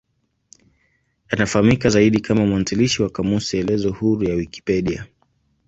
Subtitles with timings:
[1.27, 5.05] Anafahamika zaidi kama mwanzilishi wa kamusi elezo huru ya Wikipedia.